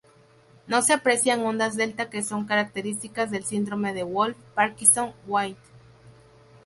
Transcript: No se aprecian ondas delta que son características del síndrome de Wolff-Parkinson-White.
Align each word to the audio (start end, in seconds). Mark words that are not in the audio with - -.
No 0.65 0.81
se 0.81 0.93
aprecian 0.93 1.45
ondas 1.45 1.75
delta 1.75 2.09
que 2.09 2.23
son 2.23 2.47
características 2.47 3.29
del 3.29 3.43
síndrome 3.45 3.93
de 3.93 4.01
Wolff-Parkinson-White. 4.03 5.61